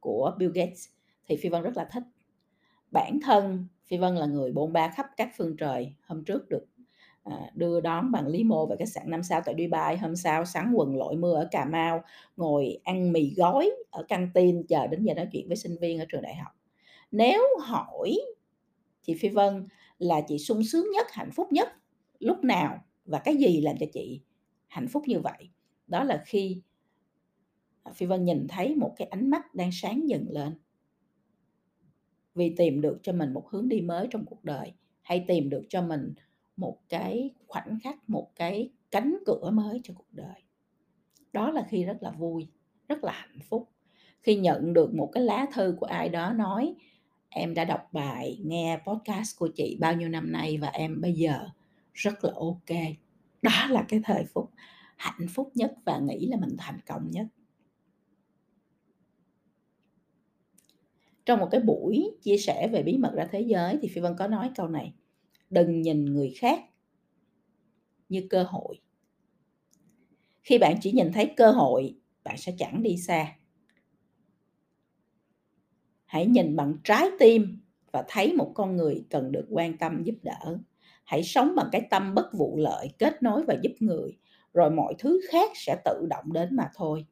của 0.00 0.34
Bill 0.38 0.52
Gates 0.54 0.88
thì 1.26 1.36
Phi 1.36 1.48
Vân 1.48 1.62
rất 1.62 1.76
là 1.76 1.84
thích. 1.84 2.02
Bản 2.90 3.18
thân 3.22 3.66
Phi 3.86 3.96
Vân 3.96 4.16
là 4.16 4.26
người 4.26 4.52
bôn 4.52 4.72
ba 4.72 4.88
khắp 4.88 5.06
các 5.16 5.30
phương 5.36 5.56
trời 5.56 5.94
hôm 6.06 6.24
trước 6.24 6.48
được 6.48 6.66
à, 7.24 7.50
đưa 7.54 7.80
đón 7.80 8.12
bằng 8.12 8.26
limo 8.26 8.66
về 8.66 8.76
khách 8.78 8.88
sạn 8.88 9.10
5 9.10 9.22
sao 9.22 9.40
tại 9.44 9.54
Dubai, 9.58 9.96
hôm 9.96 10.16
sau 10.16 10.44
sáng 10.44 10.72
quần 10.74 10.96
lội 10.96 11.16
mưa 11.16 11.34
ở 11.34 11.48
Cà 11.50 11.64
Mau, 11.64 12.02
ngồi 12.36 12.78
ăn 12.84 13.12
mì 13.12 13.34
gói 13.36 13.70
ở 13.90 14.02
căng 14.02 14.30
tin 14.34 14.66
chờ 14.68 14.86
đến 14.86 15.02
giờ 15.02 15.14
nói 15.14 15.28
chuyện 15.32 15.48
với 15.48 15.56
sinh 15.56 15.76
viên 15.80 15.98
ở 15.98 16.04
trường 16.08 16.22
đại 16.22 16.34
học. 16.34 16.52
Nếu 17.10 17.42
hỏi 17.62 18.16
chị 19.02 19.14
Phi 19.14 19.28
Vân 19.28 19.68
là 19.98 20.20
chị 20.20 20.38
sung 20.38 20.64
sướng 20.64 20.86
nhất, 20.94 21.06
hạnh 21.10 21.30
phúc 21.30 21.52
nhất 21.52 21.68
lúc 22.18 22.44
nào 22.44 22.84
và 23.04 23.18
cái 23.18 23.36
gì 23.36 23.60
làm 23.60 23.76
cho 23.80 23.86
chị 23.92 24.20
hạnh 24.66 24.88
phúc 24.88 25.02
như 25.06 25.20
vậy? 25.20 25.50
Đó 25.86 26.04
là 26.04 26.22
khi 26.26 26.62
Phi 27.94 28.06
Vân 28.06 28.24
nhìn 28.24 28.46
thấy 28.48 28.74
một 28.74 28.94
cái 28.96 29.08
ánh 29.08 29.30
mắt 29.30 29.54
đang 29.54 29.70
sáng 29.72 30.08
dần 30.08 30.26
lên. 30.30 30.58
Vì 32.34 32.54
tìm 32.56 32.80
được 32.80 32.98
cho 33.02 33.12
mình 33.12 33.32
một 33.32 33.48
hướng 33.50 33.68
đi 33.68 33.80
mới 33.80 34.06
trong 34.10 34.24
cuộc 34.24 34.44
đời 34.44 34.72
hay 35.02 35.24
tìm 35.28 35.50
được 35.50 35.62
cho 35.68 35.82
mình 35.82 36.14
một 36.56 36.78
cái 36.88 37.30
khoảnh 37.46 37.78
khắc, 37.82 38.10
một 38.10 38.30
cái 38.36 38.70
cánh 38.90 39.16
cửa 39.26 39.50
mới 39.50 39.80
cho 39.84 39.94
cuộc 39.96 40.12
đời. 40.12 40.42
Đó 41.32 41.50
là 41.50 41.66
khi 41.68 41.84
rất 41.84 41.96
là 42.00 42.10
vui, 42.10 42.48
rất 42.88 43.04
là 43.04 43.12
hạnh 43.12 43.38
phúc. 43.48 43.68
Khi 44.22 44.36
nhận 44.36 44.72
được 44.72 44.94
một 44.94 45.10
cái 45.12 45.22
lá 45.22 45.46
thư 45.52 45.76
của 45.80 45.86
ai 45.86 46.08
đó 46.08 46.32
nói 46.32 46.74
em 47.28 47.54
đã 47.54 47.64
đọc 47.64 47.88
bài, 47.92 48.38
nghe 48.44 48.78
podcast 48.86 49.38
của 49.38 49.48
chị 49.48 49.76
bao 49.80 49.94
nhiêu 49.94 50.08
năm 50.08 50.32
nay 50.32 50.58
và 50.58 50.68
em 50.68 51.00
bây 51.00 51.12
giờ 51.12 51.48
rất 51.92 52.24
là 52.24 52.32
ok. 52.34 52.78
Đó 53.42 53.66
là 53.70 53.84
cái 53.88 54.00
thời 54.04 54.24
phút 54.24 54.50
hạnh 54.96 55.26
phúc 55.28 55.50
nhất 55.54 55.74
và 55.84 55.98
nghĩ 55.98 56.26
là 56.26 56.36
mình 56.36 56.56
thành 56.58 56.78
công 56.86 57.10
nhất. 57.10 57.26
Trong 61.26 61.40
một 61.40 61.48
cái 61.50 61.60
buổi 61.60 62.10
chia 62.22 62.38
sẻ 62.38 62.68
về 62.72 62.82
bí 62.82 62.98
mật 62.98 63.12
ra 63.14 63.28
thế 63.30 63.40
giới 63.40 63.78
thì 63.82 63.88
Phi 63.88 64.00
Vân 64.00 64.16
có 64.18 64.28
nói 64.28 64.50
câu 64.56 64.68
này: 64.68 64.94
"Đừng 65.50 65.82
nhìn 65.82 66.04
người 66.04 66.34
khác 66.38 66.64
như 68.08 68.26
cơ 68.30 68.42
hội." 68.42 68.80
Khi 70.42 70.58
bạn 70.58 70.76
chỉ 70.80 70.92
nhìn 70.92 71.12
thấy 71.12 71.34
cơ 71.36 71.50
hội, 71.50 71.94
bạn 72.24 72.36
sẽ 72.36 72.54
chẳng 72.58 72.82
đi 72.82 72.96
xa. 72.96 73.36
Hãy 76.04 76.26
nhìn 76.26 76.56
bằng 76.56 76.76
trái 76.84 77.10
tim 77.18 77.60
và 77.92 78.04
thấy 78.08 78.32
một 78.32 78.52
con 78.54 78.76
người 78.76 79.04
cần 79.10 79.32
được 79.32 79.46
quan 79.50 79.78
tâm 79.78 80.02
giúp 80.04 80.14
đỡ. 80.22 80.58
Hãy 81.04 81.22
sống 81.22 81.54
bằng 81.56 81.68
cái 81.72 81.86
tâm 81.90 82.14
bất 82.14 82.30
vụ 82.38 82.56
lợi, 82.56 82.88
kết 82.98 83.22
nối 83.22 83.44
và 83.44 83.56
giúp 83.62 83.72
người, 83.80 84.18
rồi 84.54 84.70
mọi 84.70 84.94
thứ 84.98 85.20
khác 85.30 85.50
sẽ 85.54 85.76
tự 85.84 86.06
động 86.10 86.32
đến 86.32 86.56
mà 86.56 86.70
thôi. 86.74 87.06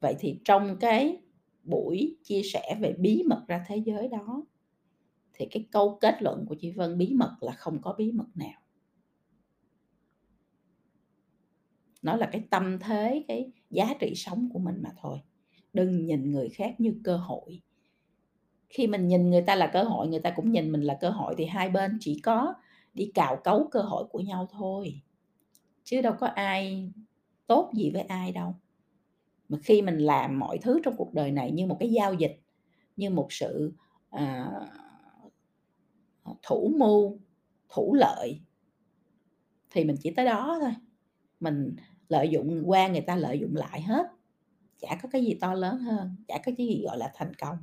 Vậy 0.00 0.14
thì 0.18 0.40
trong 0.44 0.76
cái 0.80 1.16
buổi 1.62 2.16
chia 2.22 2.42
sẻ 2.42 2.76
về 2.80 2.94
bí 2.98 3.22
mật 3.26 3.44
ra 3.48 3.64
thế 3.68 3.76
giới 3.76 4.08
đó 4.08 4.44
thì 5.34 5.46
cái 5.50 5.66
câu 5.72 5.98
kết 6.00 6.22
luận 6.22 6.46
của 6.48 6.54
chị 6.54 6.70
Vân 6.70 6.98
bí 6.98 7.12
mật 7.14 7.36
là 7.40 7.52
không 7.52 7.82
có 7.82 7.94
bí 7.98 8.12
mật 8.12 8.28
nào. 8.34 8.60
Nó 12.02 12.16
là 12.16 12.28
cái 12.32 12.44
tâm 12.50 12.78
thế, 12.78 13.24
cái 13.28 13.52
giá 13.70 13.94
trị 14.00 14.12
sống 14.16 14.48
của 14.52 14.58
mình 14.58 14.82
mà 14.82 14.90
thôi. 15.00 15.18
Đừng 15.72 16.06
nhìn 16.06 16.32
người 16.32 16.48
khác 16.48 16.74
như 16.78 16.94
cơ 17.04 17.16
hội. 17.16 17.62
Khi 18.68 18.86
mình 18.86 19.08
nhìn 19.08 19.30
người 19.30 19.42
ta 19.42 19.54
là 19.54 19.70
cơ 19.72 19.82
hội, 19.82 20.08
người 20.08 20.20
ta 20.20 20.30
cũng 20.30 20.52
nhìn 20.52 20.72
mình 20.72 20.82
là 20.82 20.98
cơ 21.00 21.10
hội 21.10 21.34
thì 21.38 21.44
hai 21.44 21.70
bên 21.70 21.98
chỉ 22.00 22.20
có 22.20 22.54
đi 22.94 23.10
cào 23.14 23.40
cấu 23.44 23.68
cơ 23.70 23.80
hội 23.82 24.04
của 24.04 24.20
nhau 24.20 24.48
thôi. 24.52 25.02
Chứ 25.84 26.00
đâu 26.00 26.14
có 26.20 26.26
ai 26.26 26.92
tốt 27.46 27.70
gì 27.74 27.90
với 27.90 28.02
ai 28.02 28.32
đâu 28.32 28.54
mà 29.48 29.58
khi 29.62 29.82
mình 29.82 29.98
làm 29.98 30.38
mọi 30.38 30.58
thứ 30.58 30.80
trong 30.84 30.96
cuộc 30.96 31.14
đời 31.14 31.30
này 31.30 31.50
như 31.50 31.66
một 31.66 31.76
cái 31.80 31.92
giao 31.92 32.14
dịch 32.14 32.40
như 32.96 33.10
một 33.10 33.26
sự 33.30 33.72
à, 34.10 34.50
thủ 36.46 36.72
mưu, 36.78 37.18
thủ 37.68 37.94
lợi, 37.94 38.40
thì 39.70 39.84
mình 39.84 39.96
chỉ 40.02 40.10
tới 40.10 40.24
đó 40.24 40.58
thôi. 40.60 40.72
Mình 41.40 41.76
lợi 42.08 42.28
dụng 42.28 42.62
qua 42.66 42.88
người 42.88 43.00
ta 43.00 43.16
lợi 43.16 43.38
dụng 43.38 43.56
lại 43.56 43.82
hết. 43.82 44.06
Chả 44.80 44.98
có 45.02 45.08
cái 45.12 45.24
gì 45.24 45.38
to 45.40 45.54
lớn 45.54 45.78
hơn, 45.78 46.16
chả 46.28 46.38
có 46.38 46.52
cái 46.56 46.66
gì 46.66 46.82
gọi 46.84 46.98
là 46.98 47.12
thành 47.14 47.34
công. 47.34 47.56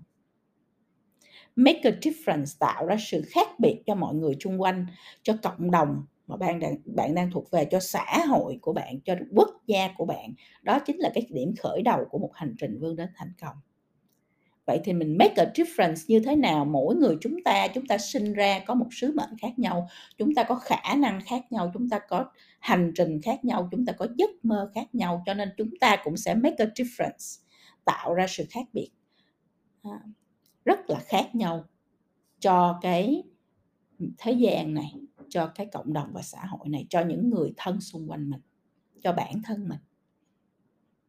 Make 1.55 1.81
a 1.83 1.91
difference, 2.01 2.57
tạo 2.59 2.85
ra 2.85 2.95
sự 2.99 3.21
khác 3.27 3.47
biệt 3.59 3.83
cho 3.85 3.95
mọi 3.95 4.15
người 4.15 4.35
xung 4.43 4.61
quanh, 4.61 4.85
cho 5.23 5.33
cộng 5.43 5.71
đồng 5.71 6.05
mà 6.27 6.37
bạn 6.37 6.59
đang 6.59 6.75
bạn 6.85 7.15
đang 7.15 7.31
thuộc 7.31 7.51
về, 7.51 7.65
cho 7.71 7.79
xã 7.79 8.25
hội 8.27 8.59
của 8.61 8.73
bạn, 8.73 8.99
cho 9.01 9.15
quốc 9.35 9.49
gia 9.67 9.89
của 9.97 10.05
bạn. 10.05 10.33
Đó 10.61 10.79
chính 10.79 10.97
là 10.97 11.11
cái 11.13 11.27
điểm 11.29 11.53
khởi 11.59 11.81
đầu 11.81 12.05
của 12.09 12.17
một 12.17 12.31
hành 12.33 12.55
trình 12.59 12.79
vươn 12.79 12.95
đến 12.95 13.09
thành 13.15 13.33
công 13.41 13.55
vậy 14.71 14.81
thì 14.83 14.93
mình 14.93 15.17
make 15.17 15.33
a 15.37 15.51
difference 15.55 16.05
như 16.07 16.19
thế 16.19 16.35
nào? 16.35 16.65
Mỗi 16.65 16.95
người 16.95 17.17
chúng 17.21 17.43
ta 17.43 17.67
chúng 17.67 17.85
ta 17.85 17.97
sinh 17.97 18.33
ra 18.33 18.59
có 18.65 18.73
một 18.73 18.87
sứ 18.91 19.13
mệnh 19.15 19.37
khác 19.41 19.59
nhau, 19.59 19.87
chúng 20.17 20.35
ta 20.35 20.43
có 20.43 20.55
khả 20.55 20.95
năng 20.95 21.21
khác 21.25 21.51
nhau, 21.51 21.71
chúng 21.73 21.89
ta 21.89 21.99
có 21.99 22.25
hành 22.59 22.91
trình 22.95 23.21
khác 23.21 23.45
nhau, 23.45 23.69
chúng 23.71 23.85
ta 23.85 23.93
có 23.93 24.07
giấc 24.17 24.29
mơ 24.43 24.71
khác 24.75 24.95
nhau, 24.95 25.23
cho 25.25 25.33
nên 25.33 25.49
chúng 25.57 25.69
ta 25.79 25.97
cũng 26.03 26.17
sẽ 26.17 26.35
make 26.35 26.55
a 26.57 26.65
difference, 26.65 27.41
tạo 27.85 28.13
ra 28.13 28.25
sự 28.29 28.45
khác 28.49 28.65
biệt. 28.73 28.89
À, 29.83 29.99
rất 30.65 30.89
là 30.89 30.99
khác 30.99 31.35
nhau 31.35 31.65
cho 32.39 32.79
cái 32.81 33.23
thế 34.17 34.31
gian 34.31 34.73
này, 34.73 34.93
cho 35.29 35.47
cái 35.55 35.65
cộng 35.65 35.93
đồng 35.93 36.09
và 36.13 36.21
xã 36.21 36.45
hội 36.45 36.69
này, 36.69 36.85
cho 36.89 37.01
những 37.01 37.29
người 37.29 37.53
thân 37.57 37.81
xung 37.81 38.11
quanh 38.11 38.29
mình, 38.29 38.41
cho 39.03 39.13
bản 39.13 39.41
thân 39.43 39.69
mình. 39.69 39.79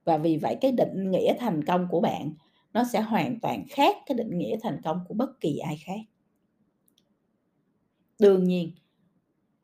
Và 0.04 0.18
vì 0.18 0.36
vậy 0.36 0.56
cái 0.60 0.72
định 0.72 1.10
nghĩa 1.10 1.34
thành 1.38 1.64
công 1.64 1.88
của 1.90 2.00
bạn 2.00 2.32
nó 2.72 2.84
sẽ 2.84 3.00
hoàn 3.00 3.40
toàn 3.40 3.64
khác 3.70 3.96
cái 4.06 4.16
định 4.18 4.38
nghĩa 4.38 4.56
thành 4.62 4.80
công 4.84 5.04
của 5.08 5.14
bất 5.14 5.40
kỳ 5.40 5.58
ai 5.58 5.76
khác. 5.84 6.00
Đương 8.18 8.44
nhiên 8.44 8.72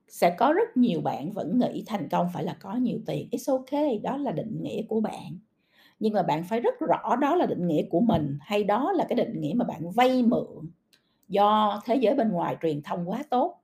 sẽ 0.09 0.35
có 0.39 0.53
rất 0.53 0.77
nhiều 0.77 1.01
bạn 1.01 1.33
vẫn 1.33 1.59
nghĩ 1.59 1.85
thành 1.87 2.09
công 2.09 2.29
phải 2.35 2.45
là 2.45 2.57
có 2.61 2.75
nhiều 2.75 2.99
tiền. 3.07 3.29
It's 3.33 3.59
okay 3.59 3.99
đó 3.99 4.17
là 4.17 4.33
định 4.33 4.63
nghĩa 4.63 4.83
của 4.83 5.01
bạn. 5.01 5.39
Nhưng 6.01 6.13
mà 6.13 6.23
bạn 6.23 6.45
phải 6.45 6.61
rất 6.61 6.75
rõ 6.81 7.17
đó 7.17 7.37
là 7.37 7.47
định 7.47 7.67
nghĩa 7.67 7.83
của 7.91 8.01
mình 8.01 8.39
hay 8.41 8.65
đó 8.65 8.93
là 8.93 9.07
cái 9.09 9.17
định 9.17 9.41
nghĩa 9.41 9.53
mà 9.57 9.65
bạn 9.65 9.91
vay 9.91 10.23
mượn 10.23 10.71
do 11.29 11.81
thế 11.85 11.97
giới 11.97 12.15
bên 12.15 12.31
ngoài 12.31 12.57
truyền 12.63 12.83
thông 12.83 13.11
quá 13.11 13.23
tốt 13.31 13.63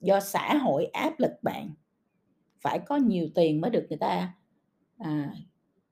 do 0.00 0.20
xã 0.20 0.54
hội 0.56 0.86
áp 0.86 1.20
lực 1.20 1.32
bạn. 1.42 1.70
Phải 2.60 2.78
có 2.78 2.96
nhiều 2.96 3.28
tiền 3.34 3.60
mới 3.60 3.70
được 3.70 3.86
người 3.88 3.98
ta 3.98 4.34
à, 4.98 5.32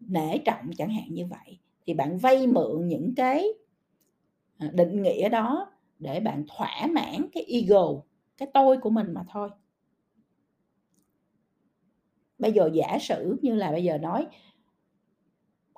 nể 0.00 0.38
trọng 0.38 0.71
chẳng 0.78 0.90
hạn 0.90 1.07
như 1.11 1.26
vậy 1.26 1.59
thì 1.87 1.95
bạn 1.95 2.19
vay 2.19 2.47
mượn 2.47 2.88
những 2.88 3.14
cái 3.16 3.47
à, 4.59 4.71
định 4.75 5.02
nghĩa 5.02 5.28
đó 5.28 5.73
để 5.99 6.21
bạn 6.21 6.45
thỏa 6.49 6.87
mãn 6.90 7.28
cái 7.33 7.45
ego 7.49 8.02
cái 8.37 8.49
tôi 8.55 8.78
của 8.78 8.90
mình 8.90 9.07
mà 9.12 9.25
thôi. 9.28 9.50
Bây 12.38 12.52
giờ 12.52 12.71
giả 12.75 12.99
sử 13.00 13.37
như 13.43 13.55
là 13.55 13.71
bây 13.71 13.85
giờ 13.85 13.99
nói 13.99 14.26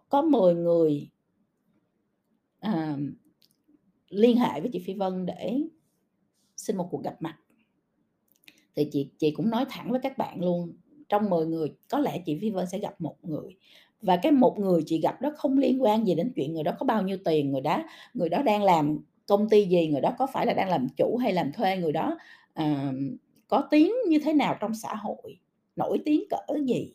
có 0.09 0.23
10 0.23 0.55
người 0.55 1.11
à, 2.61 2.97
liên 4.09 4.37
hệ 4.37 4.61
với 4.61 4.71
chị 4.73 4.79
Phi 4.79 4.95
Vân 4.95 5.27
để 5.27 5.61
xin 6.57 6.77
một 6.77 6.89
cuộc 6.91 7.05
gặp 7.05 7.17
mặt 7.21 7.39
thì 8.79 8.89
chị 8.93 9.11
chị 9.19 9.31
cũng 9.31 9.51
nói 9.51 9.65
thẳng 9.69 9.91
với 9.91 10.01
các 10.03 10.19
bạn 10.19 10.41
luôn 10.41 10.77
trong 11.09 11.31
10 11.31 11.47
người 11.47 11.77
có 11.89 11.99
lẽ 11.99 12.23
chị 12.27 12.39
Phi 12.41 12.51
Vân 12.51 12.67
sẽ 12.67 12.79
gặp 12.79 13.01
một 13.01 13.17
người 13.23 13.57
và 14.03 14.17
cái 14.17 14.33
một 14.33 14.59
người 14.59 14.83
chị 14.87 15.01
gặp 15.01 15.21
đó 15.23 15.31
không 15.37 15.59
liên 15.59 15.83
quan 15.83 16.07
gì 16.07 16.15
đến 16.15 16.33
chuyện 16.37 16.55
người 16.55 16.63
đó 16.63 16.73
có 16.79 16.87
bao 16.87 17.03
nhiêu 17.03 17.17
tiền 17.25 17.53
người 17.53 17.61
đó 17.61 17.83
người 18.15 18.29
đó 18.29 18.43
đang 18.43 18.63
làm 18.63 18.99
công 19.27 19.49
ty 19.49 19.65
gì 19.65 19.89
người 19.89 20.01
đó 20.01 20.15
có 20.19 20.27
phải 20.27 20.47
là 20.47 20.53
đang 20.53 20.69
làm 20.69 20.87
chủ 20.97 21.17
hay 21.17 21.33
làm 21.33 21.53
thuê 21.53 21.77
người 21.77 21.93
đó 21.93 22.19
uh, 22.61 22.95
có 23.49 23.69
tiếng 23.71 23.93
như 24.09 24.19
thế 24.19 24.35
nào 24.35 24.57
trong 24.61 24.75
xã 24.75 24.95
hội 24.95 25.39
nổi 25.77 26.03
tiếng 26.05 26.25
cỡ 26.31 26.59
gì. 26.65 26.95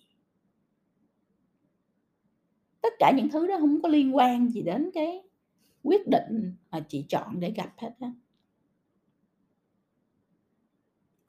Tất 2.81 2.93
cả 3.00 3.12
những 3.17 3.29
thứ 3.29 3.48
đó 3.48 3.57
không 3.60 3.81
có 3.81 3.89
liên 3.89 4.15
quan 4.15 4.50
gì 4.50 4.62
đến 4.62 4.89
cái 4.93 5.22
quyết 5.83 6.07
định 6.07 6.55
mà 6.72 6.86
chị 6.89 7.05
chọn 7.10 7.39
để 7.39 7.51
gặp 7.51 7.74
hết 7.77 7.91
á. 8.00 8.12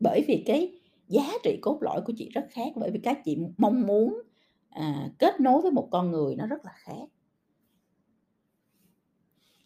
Bởi 0.01 0.25
vì 0.29 0.43
cái 0.47 0.81
giá 1.09 1.33
trị 1.43 1.59
cốt 1.63 1.79
lõi 1.81 2.01
của 2.07 2.13
chị 2.17 2.31
rất 2.35 2.47
khác 2.51 2.73
bởi 2.77 2.91
vì 2.91 3.01
các 3.03 3.25
chị 3.25 3.39
mong 3.59 3.87
muốn 3.87 4.23
à, 4.75 5.11
kết 5.19 5.41
nối 5.41 5.63
với 5.63 5.71
một 5.71 5.89
con 5.91 6.11
người 6.11 6.37
nó 6.37 6.47
rất 6.47 6.65
là 6.65 6.73
khác. 6.75 7.09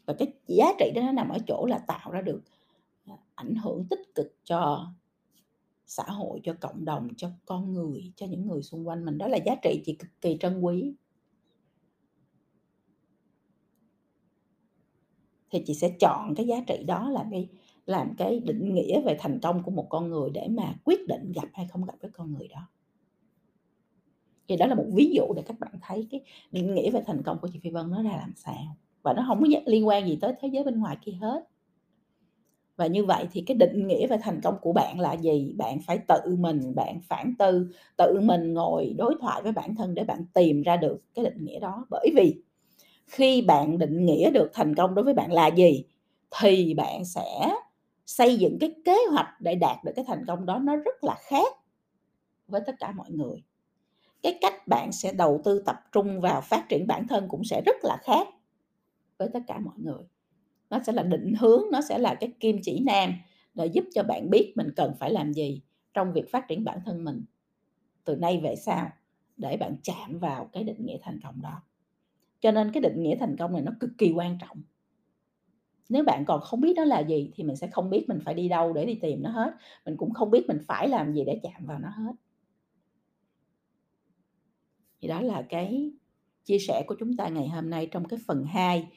Và 0.06 0.14
cái 0.18 0.32
giá 0.46 0.72
trị 0.78 0.90
đó 0.94 1.02
nó 1.02 1.12
nằm 1.12 1.28
ở 1.28 1.38
chỗ 1.46 1.66
là 1.66 1.78
tạo 1.78 2.10
ra 2.10 2.20
được 2.20 2.42
à, 3.06 3.14
ảnh 3.34 3.54
hưởng 3.54 3.86
tích 3.90 4.14
cực 4.14 4.36
cho 4.44 4.92
xã 5.86 6.02
hội 6.02 6.40
cho 6.44 6.54
cộng 6.60 6.84
đồng 6.84 7.08
cho 7.16 7.30
con 7.46 7.72
người 7.72 8.12
cho 8.16 8.26
những 8.26 8.46
người 8.46 8.62
xung 8.62 8.88
quanh 8.88 9.04
mình. 9.04 9.18
Đó 9.18 9.28
là 9.28 9.38
giá 9.46 9.54
trị 9.62 9.82
chị 9.86 9.94
cực 9.94 10.10
kỳ 10.20 10.36
trân 10.40 10.60
quý. 10.60 10.94
Thì 15.50 15.62
chị 15.66 15.74
sẽ 15.74 15.96
chọn 16.00 16.34
cái 16.36 16.46
giá 16.46 16.56
trị 16.66 16.84
đó 16.86 17.10
là 17.10 17.24
cái 17.30 17.48
làm 17.86 18.14
cái 18.18 18.40
định 18.40 18.74
nghĩa 18.74 19.00
về 19.00 19.16
thành 19.20 19.40
công 19.42 19.62
của 19.62 19.70
một 19.70 19.86
con 19.90 20.10
người 20.10 20.30
để 20.30 20.48
mà 20.48 20.74
quyết 20.84 21.06
định 21.08 21.32
gặp 21.32 21.48
hay 21.52 21.66
không 21.66 21.84
gặp 21.84 21.94
với 22.00 22.10
con 22.10 22.32
người 22.32 22.48
đó 22.48 22.68
thì 24.48 24.56
đó 24.56 24.66
là 24.66 24.74
một 24.74 24.86
ví 24.94 25.10
dụ 25.14 25.22
để 25.36 25.42
các 25.46 25.60
bạn 25.60 25.72
thấy 25.82 26.06
cái 26.10 26.20
định 26.52 26.74
nghĩa 26.74 26.90
về 26.90 27.02
thành 27.06 27.22
công 27.22 27.38
của 27.42 27.48
chị 27.52 27.58
Phi 27.62 27.70
Vân 27.70 27.90
nó 27.90 28.02
ra 28.02 28.10
làm 28.10 28.32
sao. 28.36 28.76
Và 29.02 29.12
nó 29.12 29.24
không 29.28 29.40
có 29.42 29.46
liên 29.66 29.86
quan 29.86 30.08
gì 30.08 30.18
tới 30.20 30.32
thế 30.40 30.48
giới 30.48 30.64
bên 30.64 30.80
ngoài 30.80 30.96
kia 31.02 31.12
hết. 31.20 31.44
Và 32.76 32.86
như 32.86 33.04
vậy 33.04 33.26
thì 33.32 33.40
cái 33.46 33.56
định 33.56 33.86
nghĩa 33.86 34.06
về 34.06 34.16
thành 34.22 34.40
công 34.40 34.54
của 34.60 34.72
bạn 34.72 35.00
là 35.00 35.12
gì? 35.12 35.54
Bạn 35.56 35.78
phải 35.86 35.98
tự 36.08 36.36
mình, 36.38 36.74
bạn 36.74 37.00
phản 37.08 37.34
tư, 37.38 37.68
tự 37.96 38.20
mình 38.22 38.54
ngồi 38.54 38.94
đối 38.98 39.14
thoại 39.20 39.42
với 39.42 39.52
bản 39.52 39.74
thân 39.74 39.94
để 39.94 40.04
bạn 40.04 40.24
tìm 40.34 40.62
ra 40.62 40.76
được 40.76 41.02
cái 41.14 41.24
định 41.24 41.44
nghĩa 41.44 41.58
đó. 41.58 41.86
Bởi 41.90 42.08
vì 42.16 42.42
khi 43.06 43.42
bạn 43.42 43.78
định 43.78 44.06
nghĩa 44.06 44.30
được 44.30 44.50
thành 44.54 44.74
công 44.74 44.94
đối 44.94 45.04
với 45.04 45.14
bạn 45.14 45.32
là 45.32 45.46
gì, 45.48 45.84
thì 46.40 46.74
bạn 46.74 47.04
sẽ 47.04 47.56
xây 48.06 48.36
dựng 48.36 48.58
cái 48.60 48.74
kế 48.84 48.96
hoạch 49.10 49.28
để 49.40 49.54
đạt 49.54 49.84
được 49.84 49.92
cái 49.96 50.04
thành 50.08 50.24
công 50.26 50.46
đó 50.46 50.58
nó 50.58 50.76
rất 50.76 51.04
là 51.04 51.16
khác 51.20 51.52
với 52.48 52.60
tất 52.66 52.74
cả 52.80 52.92
mọi 52.92 53.10
người 53.10 53.42
cái 54.22 54.38
cách 54.40 54.68
bạn 54.68 54.92
sẽ 54.92 55.12
đầu 55.12 55.40
tư 55.44 55.62
tập 55.66 55.76
trung 55.92 56.20
vào 56.20 56.40
phát 56.40 56.66
triển 56.68 56.86
bản 56.86 57.06
thân 57.08 57.28
cũng 57.28 57.44
sẽ 57.44 57.62
rất 57.66 57.76
là 57.82 57.96
khác 58.02 58.28
với 59.18 59.28
tất 59.32 59.40
cả 59.46 59.58
mọi 59.58 59.74
người. 59.78 60.02
Nó 60.70 60.78
sẽ 60.86 60.92
là 60.92 61.02
định 61.02 61.34
hướng, 61.40 61.62
nó 61.72 61.80
sẽ 61.80 61.98
là 61.98 62.14
cái 62.14 62.32
kim 62.40 62.58
chỉ 62.62 62.80
nam 62.86 63.14
để 63.54 63.66
giúp 63.66 63.84
cho 63.94 64.02
bạn 64.02 64.30
biết 64.30 64.52
mình 64.56 64.68
cần 64.76 64.94
phải 64.98 65.12
làm 65.12 65.32
gì 65.32 65.62
trong 65.94 66.12
việc 66.12 66.30
phát 66.32 66.48
triển 66.48 66.64
bản 66.64 66.78
thân 66.84 67.04
mình. 67.04 67.24
Từ 68.04 68.16
nay 68.16 68.40
về 68.42 68.56
sau, 68.56 68.90
để 69.36 69.56
bạn 69.56 69.76
chạm 69.82 70.18
vào 70.18 70.48
cái 70.52 70.64
định 70.64 70.86
nghĩa 70.86 70.98
thành 71.02 71.20
công 71.22 71.42
đó. 71.42 71.62
Cho 72.40 72.50
nên 72.50 72.72
cái 72.72 72.80
định 72.80 73.02
nghĩa 73.02 73.16
thành 73.16 73.36
công 73.36 73.52
này 73.52 73.62
nó 73.62 73.72
cực 73.80 73.90
kỳ 73.98 74.12
quan 74.12 74.38
trọng. 74.40 74.62
Nếu 75.88 76.04
bạn 76.04 76.24
còn 76.24 76.40
không 76.40 76.60
biết 76.60 76.72
nó 76.76 76.84
là 76.84 77.00
gì 77.00 77.30
thì 77.34 77.44
mình 77.44 77.56
sẽ 77.56 77.66
không 77.66 77.90
biết 77.90 78.04
mình 78.08 78.18
phải 78.24 78.34
đi 78.34 78.48
đâu 78.48 78.72
để 78.72 78.86
đi 78.86 78.94
tìm 78.94 79.22
nó 79.22 79.30
hết. 79.30 79.54
Mình 79.84 79.96
cũng 79.96 80.14
không 80.14 80.30
biết 80.30 80.44
mình 80.48 80.58
phải 80.66 80.88
làm 80.88 81.12
gì 81.12 81.24
để 81.24 81.40
chạm 81.42 81.66
vào 81.66 81.78
nó 81.78 81.88
hết 81.88 82.12
thì 85.00 85.08
đó 85.08 85.20
là 85.20 85.42
cái 85.42 85.92
chia 86.44 86.58
sẻ 86.58 86.84
của 86.86 86.94
chúng 86.98 87.16
ta 87.16 87.28
ngày 87.28 87.48
hôm 87.48 87.70
nay 87.70 87.88
trong 87.90 88.04
cái 88.04 88.18
phần 88.26 88.44
2 88.44 88.88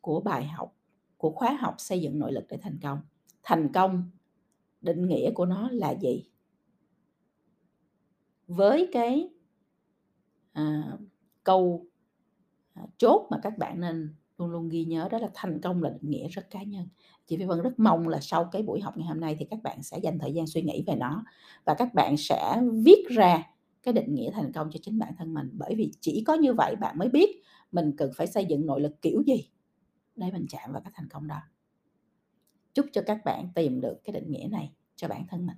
của 0.00 0.20
bài 0.20 0.44
học 0.44 0.76
của 1.16 1.30
khóa 1.30 1.52
học 1.60 1.74
xây 1.78 2.00
dựng 2.00 2.18
nội 2.18 2.32
lực 2.32 2.44
để 2.48 2.58
thành 2.62 2.78
công. 2.82 2.98
Thành 3.42 3.72
công 3.72 4.10
định 4.80 5.08
nghĩa 5.08 5.30
của 5.34 5.46
nó 5.46 5.68
là 5.72 5.94
gì? 5.94 6.24
Với 8.46 8.88
cái 8.92 9.30
à, 10.52 10.82
câu 11.44 11.86
à, 12.74 12.82
chốt 12.98 13.26
mà 13.30 13.38
các 13.42 13.58
bạn 13.58 13.80
nên 13.80 14.14
luôn 14.38 14.50
luôn 14.50 14.68
ghi 14.68 14.84
nhớ 14.84 15.08
đó 15.10 15.18
là 15.18 15.28
thành 15.34 15.60
công 15.60 15.82
là 15.82 15.90
định 15.90 16.10
nghĩa 16.10 16.28
rất 16.28 16.50
cá 16.50 16.62
nhân. 16.62 16.88
Chị 17.26 17.36
Phi 17.36 17.44
Vân 17.44 17.62
rất 17.62 17.78
mong 17.78 18.08
là 18.08 18.20
sau 18.20 18.44
cái 18.44 18.62
buổi 18.62 18.80
học 18.80 18.96
ngày 18.96 19.06
hôm 19.06 19.20
nay 19.20 19.36
thì 19.38 19.46
các 19.50 19.62
bạn 19.62 19.82
sẽ 19.82 19.98
dành 19.98 20.18
thời 20.18 20.32
gian 20.32 20.46
suy 20.46 20.62
nghĩ 20.62 20.84
về 20.86 20.94
nó 20.94 21.24
và 21.64 21.74
các 21.74 21.94
bạn 21.94 22.16
sẽ 22.16 22.62
viết 22.84 23.04
ra 23.08 23.42
cái 23.82 23.94
định 23.94 24.14
nghĩa 24.14 24.30
thành 24.30 24.52
công 24.52 24.70
cho 24.72 24.78
chính 24.82 24.98
bản 24.98 25.12
thân 25.18 25.34
mình. 25.34 25.50
Bởi 25.52 25.74
vì 25.74 25.92
chỉ 26.00 26.24
có 26.26 26.34
như 26.34 26.54
vậy 26.54 26.76
bạn 26.76 26.98
mới 26.98 27.08
biết 27.08 27.42
mình 27.72 27.92
cần 27.96 28.10
phải 28.16 28.26
xây 28.26 28.44
dựng 28.44 28.66
nội 28.66 28.80
lực 28.80 29.02
kiểu 29.02 29.22
gì 29.26 29.48
để 30.16 30.30
mình 30.32 30.46
chạm 30.48 30.72
vào 30.72 30.82
cái 30.84 30.92
thành 30.94 31.08
công 31.08 31.26
đó. 31.26 31.40
Chúc 32.74 32.86
cho 32.92 33.02
các 33.06 33.24
bạn 33.24 33.48
tìm 33.54 33.80
được 33.80 34.00
cái 34.04 34.12
định 34.12 34.30
nghĩa 34.30 34.48
này 34.50 34.72
cho 34.96 35.08
bản 35.08 35.26
thân 35.28 35.46
mình. 35.46 35.56